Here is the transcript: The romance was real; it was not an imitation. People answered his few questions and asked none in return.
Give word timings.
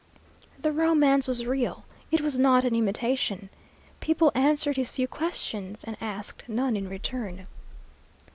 The 0.59 0.71
romance 0.71 1.27
was 1.27 1.45
real; 1.45 1.85
it 2.09 2.21
was 2.21 2.39
not 2.39 2.63
an 2.65 2.73
imitation. 2.73 3.51
People 3.99 4.31
answered 4.33 4.75
his 4.75 4.89
few 4.89 5.07
questions 5.07 5.83
and 5.83 5.95
asked 6.01 6.41
none 6.49 6.75
in 6.75 6.89
return. 6.89 7.45